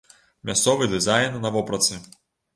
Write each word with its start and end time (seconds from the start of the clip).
Мясцовы 0.49 0.87
дызайн 0.95 1.39
на 1.45 1.53
вопратцы. 1.59 2.01